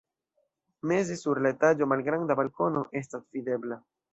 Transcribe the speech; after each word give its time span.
Meze 0.91 1.17
sur 1.23 1.41
la 1.47 1.53
etaĝo 1.55 1.89
malgranda 1.93 2.39
balkono 2.43 2.85
estas 3.03 3.25
videbla. 3.39 3.83